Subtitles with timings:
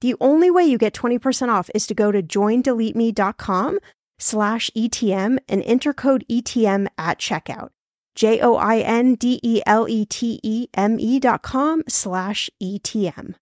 [0.00, 3.78] The only way you get 20% off is to go to joindeleteme.com
[4.18, 7.70] slash ETM and enter code ETM at checkout.
[8.14, 12.48] J O I N D E L E T E M E dot com slash
[12.62, 13.34] ETM.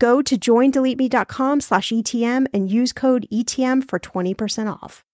[0.00, 5.04] Go to joindeleteme.com slash ETM and use code ETM for 20% off.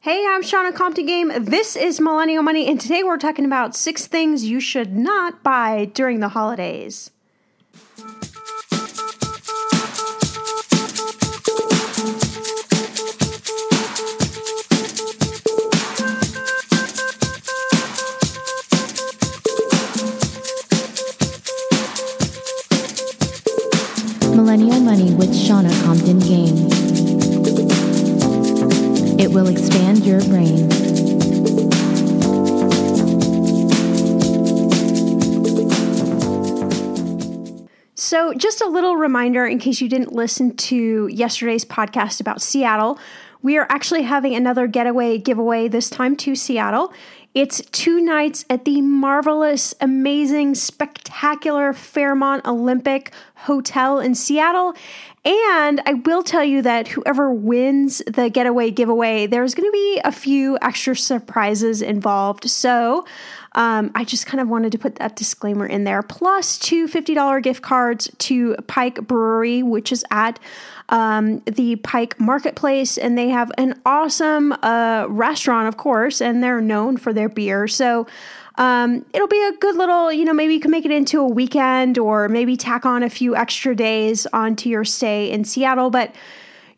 [0.00, 1.32] Hey, I'm Shannah Compton Game.
[1.38, 5.90] This is Millennial Money, and today we're talking about six things you should not buy
[5.92, 7.10] during the holidays.
[29.40, 30.70] Will expand your brain.
[37.94, 42.98] So, just a little reminder in case you didn't listen to yesterday's podcast about Seattle,
[43.42, 46.92] we are actually having another getaway giveaway, this time to Seattle.
[47.32, 54.74] It's two nights at the marvelous, amazing, spectacular Fairmont Olympic Hotel in Seattle.
[55.24, 60.00] And I will tell you that whoever wins the getaway giveaway, there's going to be
[60.04, 62.50] a few extra surprises involved.
[62.50, 63.06] So
[63.52, 66.02] um, I just kind of wanted to put that disclaimer in there.
[66.02, 70.38] Plus, two $50 gift cards to Pike Brewery, which is at
[70.88, 76.60] um, the Pike Marketplace, and they have an awesome uh, restaurant, of course, and they're
[76.60, 77.66] known for their beer.
[77.66, 78.06] So
[78.56, 81.26] um, it'll be a good little, you know, maybe you can make it into a
[81.26, 85.90] weekend or maybe tack on a few extra days onto your stay in Seattle.
[85.90, 86.14] But,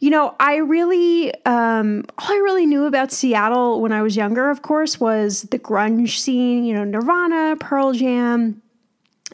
[0.03, 4.51] you know, I really, um, all I really knew about Seattle when I was younger,
[4.51, 8.61] of course, was the grunge scene, you know, Nirvana, Pearl Jam,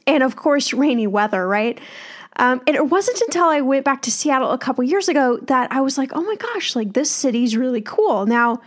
[0.06, 1.80] and of course, rainy weather, right?
[2.36, 5.72] Um, and it wasn't until I went back to Seattle a couple years ago that
[5.72, 8.26] I was like, oh my gosh, like this city's really cool.
[8.26, 8.60] Now,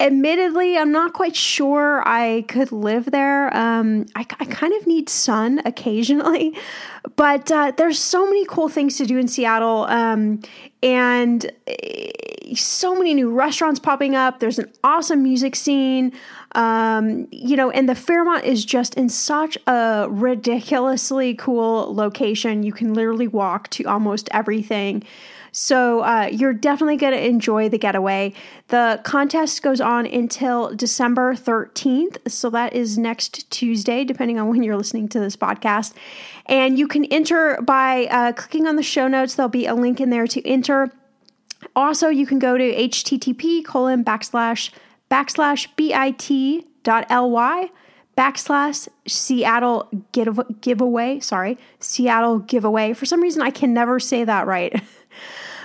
[0.00, 3.54] admittedly, I'm not quite sure I could live there.
[3.56, 6.56] Um, I, I, kind of need sun occasionally,
[7.16, 9.84] but uh, there's so many cool things to do in Seattle.
[9.84, 10.40] Um,
[10.82, 12.10] and eh,
[12.54, 14.40] so many new restaurants popping up.
[14.40, 16.12] There's an awesome music scene.
[16.52, 22.62] Um, you know, and the Fairmont is just in such a ridiculously cool location.
[22.62, 25.04] You can literally walk to almost everything.
[25.52, 28.32] So uh, you're definitely going to enjoy the getaway.
[28.68, 32.30] The contest goes on until December 13th.
[32.30, 35.94] So that is next Tuesday, depending on when you're listening to this podcast.
[36.46, 39.34] And you can enter by uh, clicking on the show notes.
[39.34, 40.90] There'll be a link in there to enter.
[41.76, 44.70] Also, you can go to http colon backslash
[45.10, 47.70] backslash bit dot ly
[48.16, 51.20] backslash Seattle give, giveaway.
[51.20, 52.92] Sorry, Seattle giveaway.
[52.92, 54.82] For some reason, I can never say that right.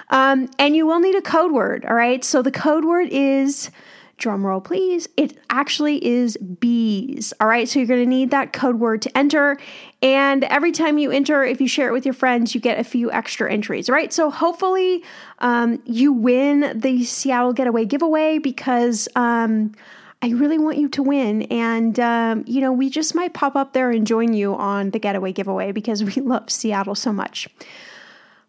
[0.09, 2.23] Um, and you will need a code word, all right?
[2.23, 3.71] So the code word is
[4.17, 8.53] drum roll please it actually is bees all right so you're going to need that
[8.53, 9.57] code word to enter
[10.01, 12.83] and every time you enter if you share it with your friends you get a
[12.83, 15.03] few extra entries right so hopefully
[15.39, 19.73] um, you win the seattle getaway giveaway because um,
[20.21, 21.43] I really want you to win.
[21.43, 24.97] And, um, you know, we just might pop up there and join you on the
[24.97, 27.47] getaway giveaway because we love Seattle so much.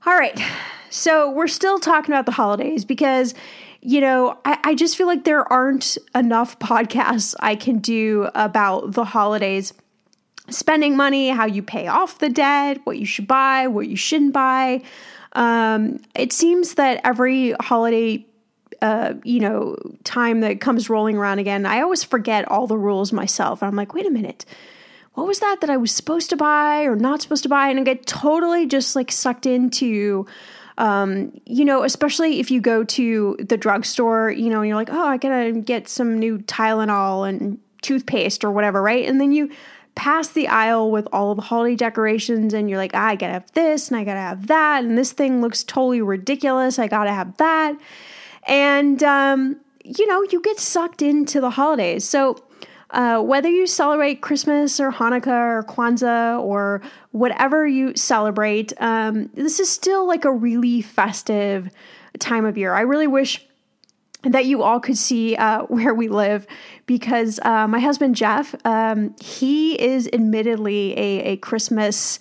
[0.06, 0.40] All right.
[0.96, 3.34] So we're still talking about the holidays because,
[3.82, 8.92] you know, I, I just feel like there aren't enough podcasts I can do about
[8.92, 9.74] the holidays
[10.48, 14.32] spending money, how you pay off the debt, what you should buy, what you shouldn't
[14.32, 14.80] buy.
[15.34, 18.24] Um, it seems that every holiday,
[18.80, 23.12] uh, you know, time that comes rolling around again, I always forget all the rules
[23.12, 23.62] myself.
[23.62, 24.46] I'm like, wait a minute,
[25.12, 27.68] what was that that I was supposed to buy or not supposed to buy?
[27.68, 30.26] And I get totally just like sucked into
[30.78, 34.90] um, you know, especially if you go to the drugstore, you know, and you're like,
[34.90, 39.04] oh, I gotta get some new Tylenol and toothpaste or whatever, right?
[39.06, 39.50] And then you
[39.94, 43.52] pass the aisle with all the holiday decorations and you're like, ah, I gotta have
[43.52, 46.78] this and I gotta have that, and this thing looks totally ridiculous.
[46.78, 47.78] I gotta have that.
[48.46, 52.04] And, um, you know, you get sucked into the holidays.
[52.04, 52.36] So,
[52.96, 59.60] uh, whether you celebrate Christmas or Hanukkah or Kwanzaa or whatever you celebrate, um, this
[59.60, 61.68] is still like a really festive
[62.18, 62.72] time of year.
[62.72, 63.46] I really wish
[64.22, 66.46] that you all could see uh, where we live
[66.86, 72.18] because uh, my husband Jeff, um, he is admittedly a, a Christmas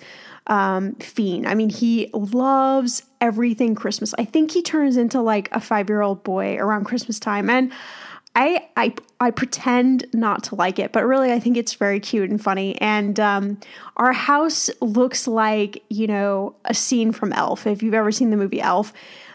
[0.47, 1.47] um, fiend.
[1.47, 4.13] I mean, he loves everything Christmas.
[4.17, 7.49] I think he turns into like a five year old boy around Christmas time.
[7.49, 7.71] And
[8.35, 12.29] I I I pretend not to like it, but really I think it's very cute
[12.29, 12.79] and funny.
[12.81, 13.59] And um,
[13.95, 17.65] our house looks like you know a scene from Elf.
[17.65, 18.91] If you've ever seen the movie Elf,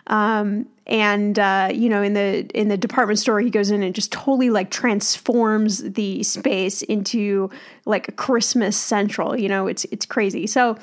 [0.09, 3.95] um, and uh, you know in the in the department store he goes in and
[3.95, 7.49] just totally like transforms the space into
[7.87, 9.39] like a Christmas central.
[9.39, 10.47] You know, it's it's crazy.
[10.47, 10.77] So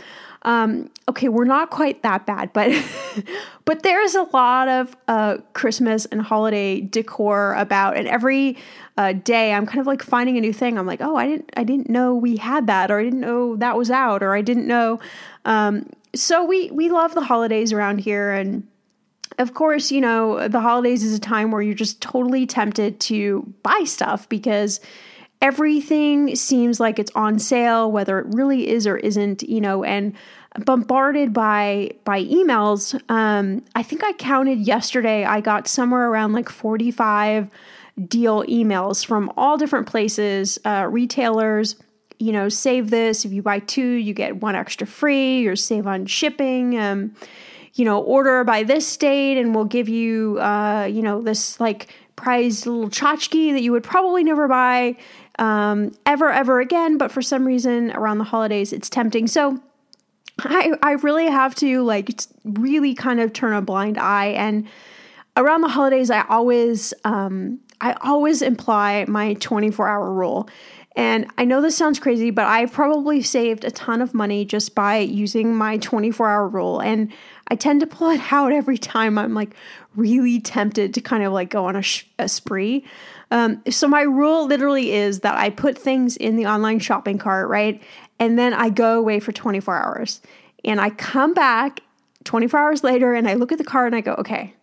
[0.44, 2.72] um, okay, we're not quite that bad, but
[3.66, 8.58] but there's a lot of uh, Christmas and holiday decor about, and every
[8.98, 10.78] uh, day I'm kind of like finding a new thing.
[10.78, 13.56] I'm like, oh, I didn't I didn't know we had that, or I didn't know
[13.58, 15.00] that was out, or I didn't know.
[15.46, 18.68] Um, so we we love the holidays around here, and
[19.38, 23.54] of course, you know the holidays is a time where you're just totally tempted to
[23.64, 24.80] buy stuff because
[25.42, 30.14] everything seems like it's on sale whether it really is or isn't you know and
[30.66, 33.00] bombarded by by emails.
[33.10, 37.50] Um i think i counted yesterday i got somewhere around like 45
[38.08, 41.76] deal emails from all different places uh, retailers
[42.20, 45.86] you know save this if you buy two you get one extra free or save
[45.86, 47.14] on shipping um
[47.74, 51.88] you know order by this date and we'll give you uh you know this like
[52.16, 54.96] prized little tchotchke that you would probably never buy
[55.40, 56.98] um, ever, ever again.
[56.98, 59.28] But for some reason around the holidays, it's tempting.
[59.28, 59.62] So
[60.40, 64.28] I, I really have to like really kind of turn a blind eye.
[64.28, 64.68] And
[65.36, 70.50] around the holidays, I always, um, I always imply my 24 hour rule.
[70.96, 74.74] And I know this sounds crazy, but I've probably saved a ton of money just
[74.74, 76.80] by using my 24 hour rule.
[76.80, 77.14] And
[77.50, 79.56] I tend to pull it out every time I'm like
[79.96, 82.84] really tempted to kind of like go on a, sh- a spree.
[83.32, 87.50] Um, so my rule literally is that I put things in the online shopping cart,
[87.50, 87.82] right?
[88.20, 90.22] And then I go away for 24 hours.
[90.64, 91.82] And I come back
[92.24, 94.54] 24 hours later and I look at the cart and I go, okay,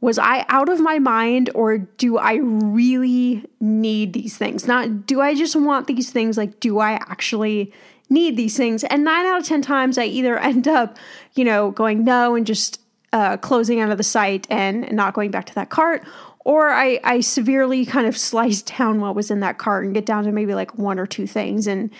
[0.00, 4.66] was I out of my mind or do I really need these things?
[4.66, 6.38] Not do I just want these things?
[6.38, 7.72] Like, do I actually
[8.08, 8.82] need these things?
[8.84, 10.96] And nine out of 10 times, I either end up,
[11.34, 12.80] you know, going no and just
[13.12, 16.04] uh, closing out of the site and not going back to that cart.
[16.44, 20.06] Or I, I severely kind of slice down what was in that cart and get
[20.06, 21.66] down to maybe like one or two things.
[21.66, 21.90] And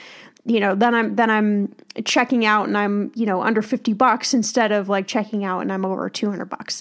[0.47, 1.71] you know then i'm then i'm
[2.07, 5.71] checking out and i'm you know under 50 bucks instead of like checking out and
[5.71, 6.81] i'm over 200 bucks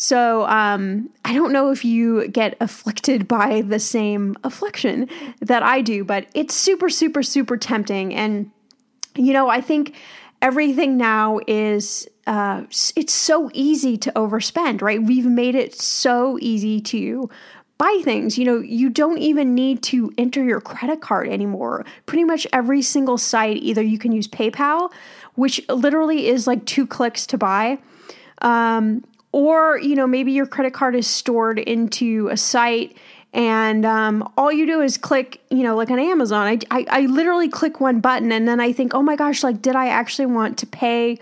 [0.00, 5.82] so um, I don't know if you get afflicted by the same affliction that I
[5.82, 8.14] do, but it's super, super, super tempting.
[8.14, 8.50] And,
[9.14, 9.94] you know, I think
[10.40, 12.62] everything now is uh,
[12.94, 15.02] it's so easy to overspend, right?
[15.02, 17.28] We've made it so easy to
[17.76, 18.38] buy things.
[18.38, 21.84] You know, you don't even need to enter your credit card anymore.
[22.06, 24.92] Pretty much every single site, either you can use PayPal,
[25.34, 27.78] which literally is like two clicks to buy.
[28.42, 32.96] Um, or you know maybe your credit card is stored into a site
[33.32, 37.00] and um, all you do is click you know like on amazon I, I, I
[37.02, 40.26] literally click one button and then i think oh my gosh like did i actually
[40.26, 41.16] want to pay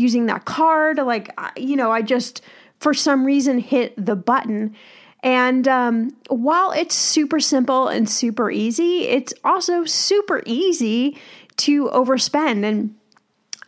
[0.00, 2.42] using that card like you know i just
[2.80, 4.74] for some reason hit the button.
[5.22, 11.18] And um, while it's super simple and super easy it's also super easy
[11.58, 12.64] to overspend.
[12.64, 12.94] And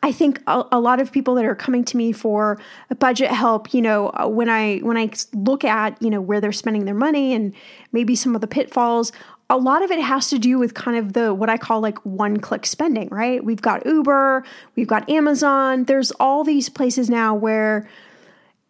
[0.02, 2.58] I think a, a, lot of people that are coming to me for
[2.98, 6.52] budget help, you know, uh, when I when I look at, you know, where they're
[6.52, 7.52] spending their money and
[7.92, 9.12] maybe some of the pitfalls,
[9.52, 11.99] a lot of it has to do with kind of the what I call like
[12.06, 13.44] one click spending, right?
[13.44, 14.44] We've got Uber,
[14.76, 15.85] we've got Amazon.
[15.85, 17.87] There's all these places now where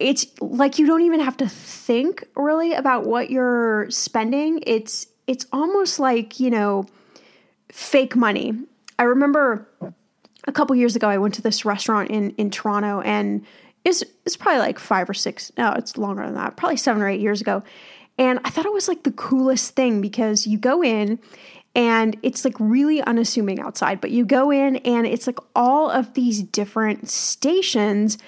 [0.00, 4.60] it's like you don't even have to think really about what you're spending.
[4.66, 6.86] It's it's almost like, you know,
[7.70, 8.52] fake money.
[8.98, 9.68] I remember
[10.48, 13.46] a couple years ago, I went to this restaurant in in Toronto, and
[13.84, 15.52] it's it's probably like five or six.
[15.56, 16.56] No, it's longer than that.
[16.56, 17.62] Probably seven or eight years ago,
[18.18, 21.18] and I thought it was like the coolest thing because you go in.
[21.74, 26.12] And it's like really unassuming outside, but you go in and it's like all of
[26.12, 28.18] these different stations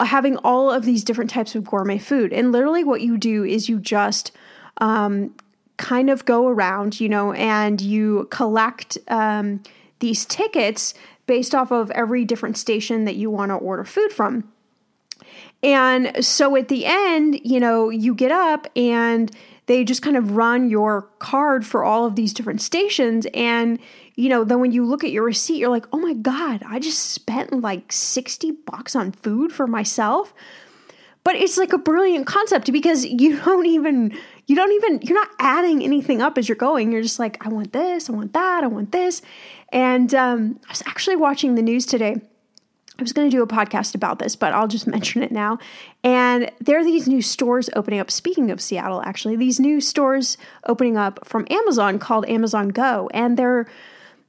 [0.00, 2.32] having all of these different types of gourmet food.
[2.32, 4.32] And literally, what you do is you just
[4.78, 5.34] um,
[5.76, 9.62] kind of go around, you know, and you collect um,
[9.98, 10.94] these tickets
[11.26, 14.50] based off of every different station that you want to order food from.
[15.62, 19.30] And so at the end, you know, you get up and
[19.66, 23.26] they just kind of run your card for all of these different stations.
[23.34, 23.78] And,
[24.14, 26.78] you know, then when you look at your receipt, you're like, oh my God, I
[26.78, 30.32] just spent like 60 bucks on food for myself.
[31.24, 35.30] But it's like a brilliant concept because you don't even, you don't even, you're not
[35.40, 36.92] adding anything up as you're going.
[36.92, 39.22] You're just like, I want this, I want that, I want this.
[39.70, 42.20] And um, I was actually watching the news today.
[42.98, 45.58] I was going to do a podcast about this, but I'll just mention it now.
[46.02, 48.10] And there are these new stores opening up.
[48.10, 53.10] Speaking of Seattle, actually, these new stores opening up from Amazon called Amazon Go.
[53.12, 53.66] And they're,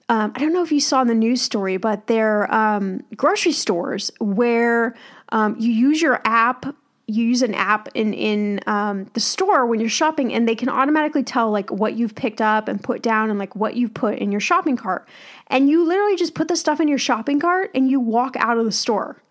[0.09, 4.12] um, I don't know if you saw the news story, but they're um, grocery stores
[4.19, 4.95] where
[5.29, 6.65] um, you use your app
[7.07, 10.67] you use an app in in um, the store when you're shopping and they can
[10.67, 14.17] automatically tell like what you've picked up and put down and like what you've put
[14.19, 15.07] in your shopping cart.
[15.47, 18.57] And you literally just put the stuff in your shopping cart and you walk out
[18.57, 19.23] of the store.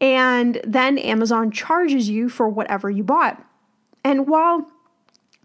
[0.00, 3.44] And then amazon charges you for whatever you bought.
[4.04, 4.70] And while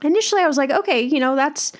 [0.04, 1.74] initially i was like okay you know that's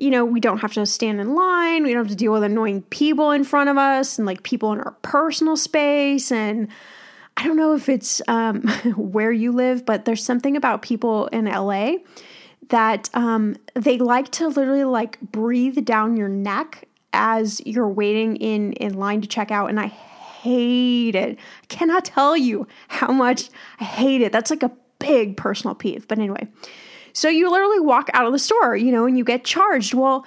[0.00, 1.84] you know we don't have to stand in line.
[1.84, 4.72] We don't have to deal with annoying people in front of us and like people
[4.72, 6.68] in our personal space and
[7.40, 11.46] I don't know if it's um, where you live, but there's something about people in
[11.46, 11.94] LA
[12.68, 18.74] that um, they like to literally like breathe down your neck as you're waiting in
[18.74, 21.38] in line to check out, and I hate it.
[21.62, 23.48] I cannot tell you how much
[23.80, 24.32] I hate it.
[24.32, 26.06] That's like a big personal peeve.
[26.06, 26.46] But anyway,
[27.14, 29.94] so you literally walk out of the store, you know, and you get charged.
[29.94, 30.26] Well.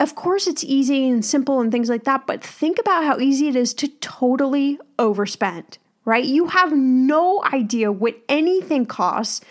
[0.00, 3.48] Of course, it's easy and simple and things like that, but think about how easy
[3.48, 6.24] it is to totally overspend right?
[6.24, 9.42] You have no idea what anything costs.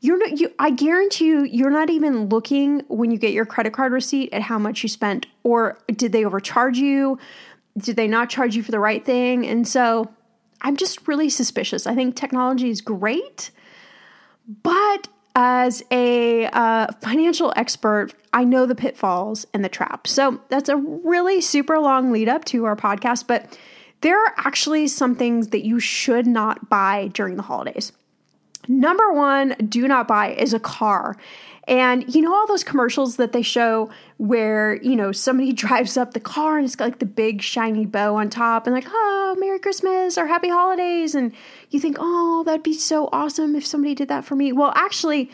[0.00, 3.72] You're not, you, I guarantee you, you're not even looking when you get your credit
[3.72, 7.18] card receipt at how much you spent, or did they overcharge you?
[7.78, 9.46] Did they not charge you for the right thing?
[9.46, 10.12] And so
[10.60, 11.86] I'm just really suspicious.
[11.86, 13.50] I think technology is great,
[14.62, 20.10] but as a uh, financial expert, I know the pitfalls and the traps.
[20.10, 23.58] So that's a really super long lead up to our podcast, but
[24.04, 27.90] there are actually some things that you should not buy during the holidays.
[28.68, 31.16] Number one, do not buy is a car.
[31.66, 36.12] And you know all those commercials that they show where, you know, somebody drives up
[36.12, 39.36] the car and it's got like the big shiny bow on top and like, oh,
[39.40, 41.14] Merry Christmas or Happy Holidays.
[41.14, 41.32] And
[41.70, 44.52] you think, oh, that'd be so awesome if somebody did that for me.
[44.52, 45.30] Well, actually,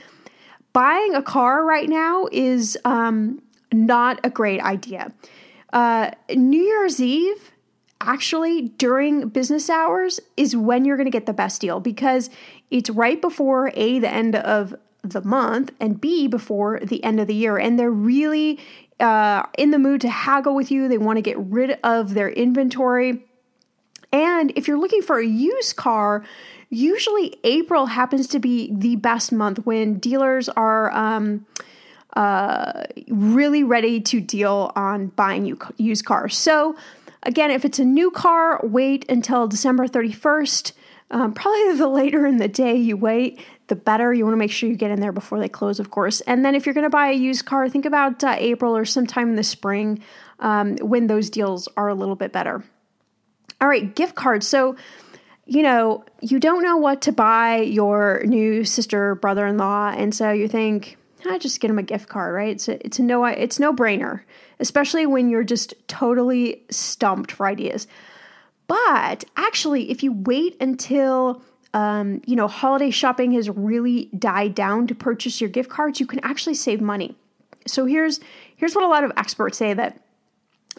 [0.72, 5.12] buying a car right now is um, not a great idea.
[5.72, 7.50] Uh, New Year's Eve,
[8.00, 12.30] actually, during business hours, is when you're going to get the best deal because
[12.70, 17.26] it's right before A, the end of the month, and B, before the end of
[17.26, 17.56] the year.
[17.56, 18.58] And they're really
[18.98, 20.88] uh, in the mood to haggle with you.
[20.88, 23.24] They want to get rid of their inventory.
[24.12, 26.24] And if you're looking for a used car,
[26.68, 31.46] usually April happens to be the best month when dealers are um,
[32.16, 36.36] uh, really ready to deal on buying you used cars.
[36.36, 36.76] So,
[37.22, 40.72] again, if it's a new car, wait until December 31st.
[41.10, 44.12] Um, probably the later in the day you wait, the better.
[44.12, 46.20] You want to make sure you get in there before they close, of course.
[46.22, 48.84] And then if you're going to buy a used car, think about uh, April or
[48.84, 50.02] sometime in the spring
[50.38, 52.62] um, when those deals are a little bit better.
[53.60, 54.46] All right, gift cards.
[54.46, 54.76] So,
[55.44, 60.14] you know, you don't know what to buy your new sister, brother in law, and
[60.14, 60.96] so you think,
[61.28, 62.50] I just get them a gift card, right?
[62.50, 64.22] It's a, it's a no it's no brainer,
[64.60, 67.86] especially when you're just totally stumped for ideas.
[68.68, 71.42] But actually, if you wait until
[71.74, 76.06] um, you know holiday shopping has really died down to purchase your gift cards, you
[76.06, 77.16] can actually save money.
[77.66, 78.20] So here's
[78.54, 80.00] here's what a lot of experts say that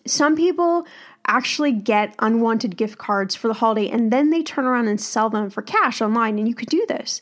[0.06, 0.86] some people
[1.28, 5.30] actually get unwanted gift cards for the holiday and then they turn around and sell
[5.30, 7.22] them for cash online, and you could do this.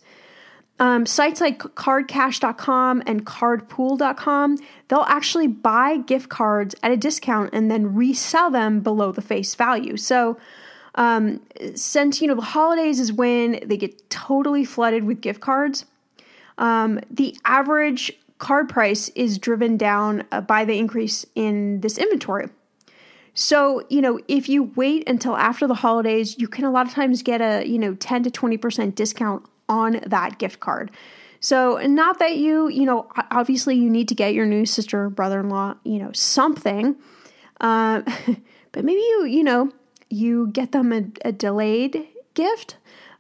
[0.79, 4.57] Um, sites like cardcash.com and cardpool.com,
[4.87, 9.55] they'll actually buy gift cards at a discount and then resell them below the face
[9.55, 9.97] value.
[9.97, 10.37] So,
[10.95, 11.41] um,
[11.75, 15.85] since you know the holidays is when they get totally flooded with gift cards,
[16.57, 22.49] um, the average card price is driven down uh, by the increase in this inventory.
[23.33, 26.93] So, you know, if you wait until after the holidays, you can a lot of
[26.93, 30.91] times get a, you know, 10 to 20% discount on that gift card.
[31.39, 35.39] So, not that you, you know, obviously you need to get your new sister, brother
[35.39, 36.97] in law, you know, something.
[37.61, 38.01] Uh,
[38.73, 39.71] but maybe you, you know,
[40.09, 42.75] you get them a, a delayed gift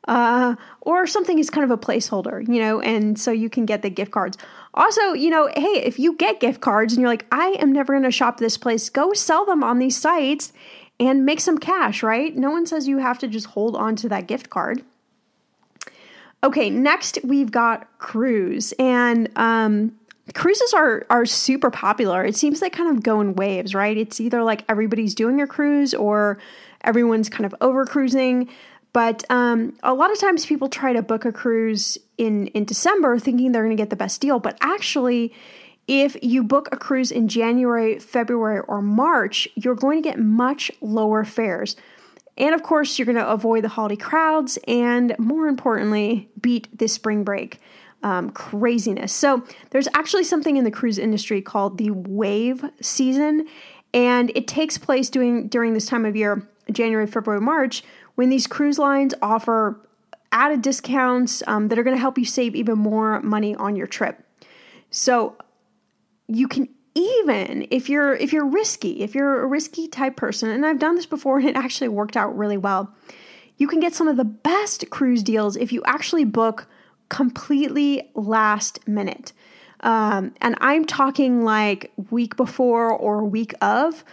[0.09, 3.81] uh, or something is kind of a placeholder, you know, and so you can get
[3.83, 4.37] the gift cards.
[4.73, 7.93] Also, you know, hey, if you get gift cards and you're like, I am never
[7.93, 10.51] going to shop this place, go sell them on these sites
[10.99, 12.35] and make some cash, right?
[12.35, 14.83] No one says you have to just hold on to that gift card.
[16.43, 19.93] Okay, next we've got cruise, and um,
[20.33, 22.23] cruises are are super popular.
[22.23, 23.97] It seems they kind of go in waves, right?
[23.97, 26.39] It's either like everybody's doing a cruise or
[26.83, 28.49] everyone's kind of over cruising.
[28.91, 33.19] But um, a lot of times people try to book a cruise in in December,
[33.19, 34.39] thinking they're going to get the best deal.
[34.39, 35.33] But actually,
[35.87, 40.71] if you book a cruise in January, February, or March, you're going to get much
[40.81, 41.75] lower fares.
[42.39, 46.93] And of course, you're going to avoid the holiday crowds and, more importantly, beat this
[46.93, 47.59] spring break
[48.01, 49.11] um, craziness.
[49.11, 53.45] So, there's actually something in the cruise industry called the wave season,
[53.93, 57.83] and it takes place during, during this time of year, January, February, March,
[58.15, 59.85] when these cruise lines offer
[60.31, 63.87] added discounts um, that are going to help you save even more money on your
[63.87, 64.23] trip.
[64.91, 65.35] So,
[66.27, 70.65] you can even if you're if you're risky, if you're a risky type person, and
[70.65, 72.93] I've done this before and it actually worked out really well,
[73.57, 76.67] you can get some of the best cruise deals if you actually book
[77.09, 79.33] completely last minute.
[79.81, 84.03] Um, and I'm talking like week before or week of.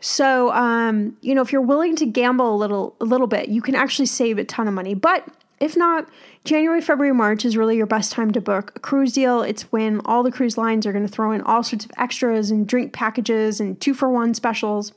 [0.00, 3.62] So, um, you know, if you're willing to gamble a little, a little bit, you
[3.62, 4.94] can actually save a ton of money.
[4.94, 5.26] But
[5.58, 6.08] if not,
[6.44, 9.42] January, February, March is really your best time to book a cruise deal.
[9.42, 12.50] It's when all the cruise lines are going to throw in all sorts of extras
[12.50, 14.92] and drink packages and two for one specials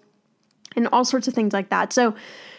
[0.76, 1.94] and all sorts of things like that.
[1.94, 2.14] So,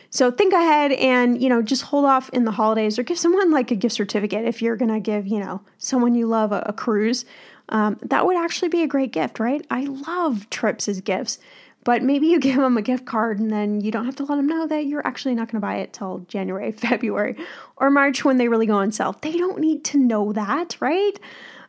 [0.09, 3.51] so think ahead and, you know, just hold off in the holidays or give someone
[3.51, 6.63] like a gift certificate if you're going to give, you know, someone you love a,
[6.67, 7.25] a cruise.
[7.69, 9.65] Um, that would actually be a great gift, right?
[9.71, 11.39] I love trips as gifts.
[11.85, 14.37] But maybe you give them a gift card and then you don't have to let
[14.37, 17.37] them know that you're actually not going to buy it till January, February,
[17.77, 19.17] or March when they really go on sale.
[19.21, 21.19] They don't need to know that, right?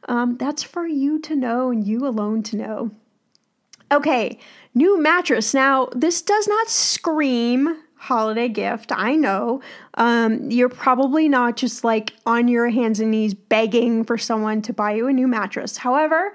[0.07, 2.91] Um, that's for you to know and you alone to know.
[3.91, 4.39] Okay,
[4.73, 5.53] new mattress.
[5.53, 8.91] Now, this does not scream holiday gift.
[8.91, 9.61] I know.
[9.93, 14.73] Um, you're probably not just like on your hands and knees begging for someone to
[14.73, 15.77] buy you a new mattress.
[15.77, 16.33] However,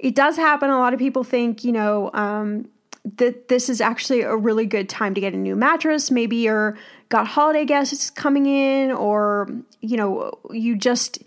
[0.00, 0.68] it does happen.
[0.68, 2.68] A lot of people think, you know, um,
[3.16, 6.10] that this is actually a really good time to get a new mattress.
[6.10, 6.76] Maybe you're
[7.08, 9.48] got holiday guests coming in, or
[9.80, 11.22] you know, you just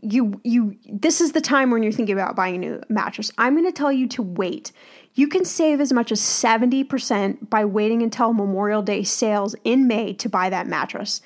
[0.00, 3.30] you you this is the time when you're thinking about buying a new mattress.
[3.36, 4.72] I'm going to tell you to wait.
[5.14, 10.14] You can save as much as 70% by waiting until Memorial Day sales in May
[10.14, 11.20] to buy that mattress.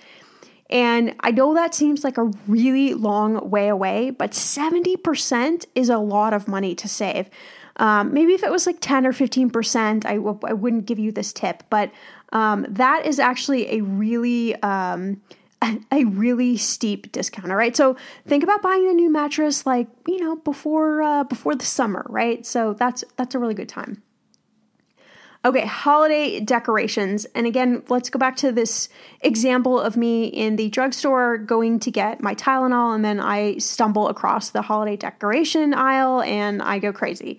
[0.68, 5.99] And I know that seems like a really long way away, but 70% is a
[5.99, 7.31] lot of money to save.
[7.76, 11.12] Um, maybe if it was like 10 or 15%, I w- I wouldn't give you
[11.12, 11.90] this tip, but
[12.32, 14.60] um, that is actually a really.
[14.62, 15.20] Um,
[15.90, 17.50] a really steep discount.
[17.50, 21.54] All right, so think about buying a new mattress like you know before uh, before
[21.54, 22.44] the summer, right?
[22.44, 24.02] So that's that's a really good time.
[25.44, 27.24] Okay, holiday decorations.
[27.26, 28.88] And again, let's go back to this
[29.20, 34.08] example of me in the drugstore going to get my Tylenol, and then I stumble
[34.08, 37.38] across the holiday decoration aisle and I go crazy.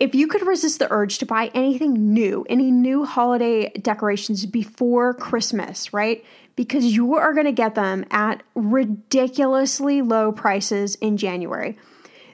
[0.00, 5.12] If you could resist the urge to buy anything new, any new holiday decorations before
[5.12, 6.24] Christmas, right?
[6.56, 11.76] Because you are going to get them at ridiculously low prices in January.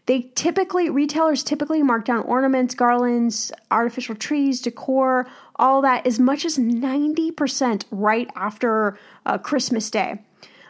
[0.07, 5.27] They typically, retailers typically mark down ornaments, garlands, artificial trees, decor,
[5.57, 10.21] all that as much as 90% right after uh, Christmas Day.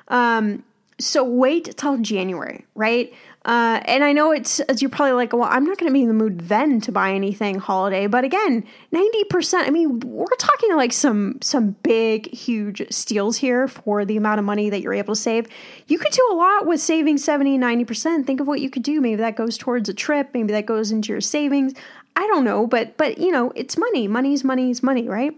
[0.08, 0.64] Um,
[0.98, 3.12] so wait till January, right?
[3.46, 6.02] Uh, and I know it's as you're probably like, well, I'm not going to be
[6.02, 8.08] in the mood then to buy anything holiday.
[8.08, 9.66] But again, 90%.
[9.66, 14.44] I mean, we're talking like some some big, huge steals here for the amount of
[14.44, 15.46] money that you're able to save.
[15.86, 18.26] You could do a lot with saving 70, 90%.
[18.26, 19.00] Think of what you could do.
[19.00, 20.30] Maybe that goes towards a trip.
[20.34, 21.72] Maybe that goes into your savings.
[22.16, 24.08] I don't know, but but you know, it's money.
[24.08, 25.32] Money's money's money, right?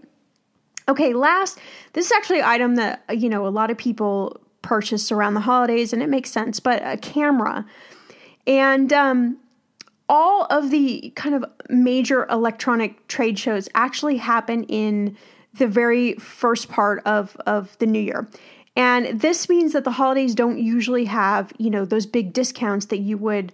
[0.87, 1.59] Okay, last,
[1.93, 5.41] this is actually an item that you know a lot of people purchase around the
[5.41, 6.59] holidays, and it makes sense.
[6.59, 7.67] But a camera.
[8.47, 9.37] And um,
[10.07, 15.15] all of the kind of major electronic trade shows actually happen in
[15.53, 18.27] the very first part of, of the new year.
[18.75, 22.99] And this means that the holidays don't usually have, you know, those big discounts that
[22.99, 23.51] you would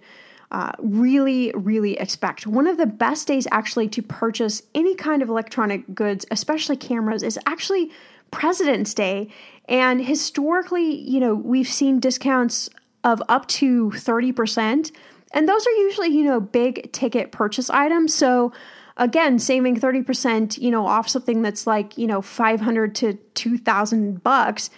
[0.52, 2.46] uh, really, really expect.
[2.46, 7.22] One of the best days actually to purchase any kind of electronic goods, especially cameras,
[7.22, 7.90] is actually
[8.30, 9.28] President's Day.
[9.68, 12.70] And historically, you know, we've seen discounts
[13.06, 14.90] of up to 30%.
[15.32, 18.12] And those are usually, you know, big ticket purchase items.
[18.12, 18.52] So
[18.96, 24.70] again, saving 30%, you know, off something that's like, you know, 500 to 2000 bucks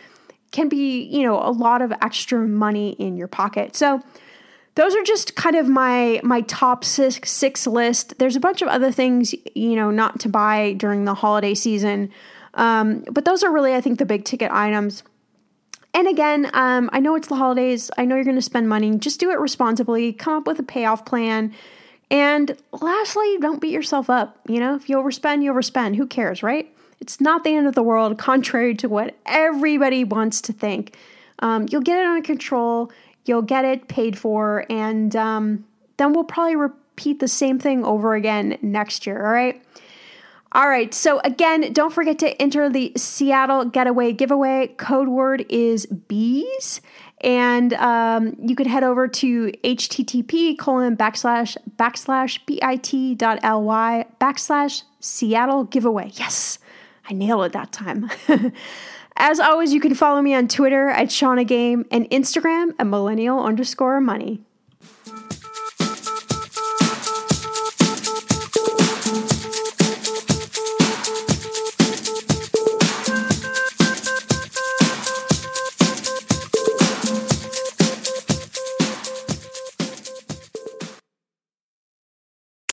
[0.53, 3.75] can be, you know, a lot of extra money in your pocket.
[3.75, 4.03] So
[4.75, 8.19] those are just kind of my my top six, six list.
[8.19, 12.11] There's a bunch of other things, you know, not to buy during the holiday season.
[12.55, 15.03] Um, but those are really, I think, the big ticket items.
[15.99, 17.91] And again, um, I know it's the holidays.
[17.99, 18.97] I know you're going to spend money.
[18.99, 20.13] Just do it responsibly.
[20.13, 21.53] Come up with a payoff plan.
[22.09, 24.39] And lastly, don't beat yourself up.
[24.47, 25.97] You know, if you overspend, you overspend.
[25.97, 26.73] Who cares, right?
[27.01, 30.97] It's not the end of the world, contrary to what everybody wants to think.
[31.41, 32.93] Um, you'll get it under control,
[33.25, 35.65] you'll get it paid for, and um,
[35.97, 39.61] then we'll probably repeat the same thing over again next year, all right?
[40.53, 40.95] All right.
[40.95, 44.69] So again, don't forget to enter the Seattle Getaway giveaway.
[44.79, 46.81] Code word is bees.
[47.21, 56.13] And um, you can head over to http colon backslash backslash bit.ly backslash Seattle giveaway.
[56.15, 56.59] Yes,
[57.11, 58.09] I nailed it that time.
[59.17, 63.43] As always, you can follow me on Twitter at Shannah Game and Instagram at millennial
[63.43, 64.43] underscore money.